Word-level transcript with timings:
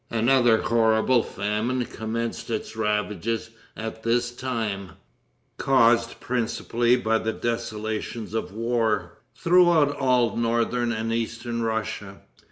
Another 0.09 0.63
horrible 0.63 1.21
famine 1.21 1.85
commenced 1.85 2.49
its 2.49 2.75
ravages 2.75 3.51
at 3.77 4.01
this 4.01 4.31
time, 4.35 4.93
caused 5.57 6.19
principally 6.19 6.95
by 6.95 7.19
the 7.19 7.31
desolations 7.33 8.33
of 8.33 8.51
war, 8.51 9.19
throughout 9.35 9.95
all 9.95 10.35
northern 10.35 10.91
and 10.91 11.13
eastern 11.13 11.61
Russia. 11.61 12.19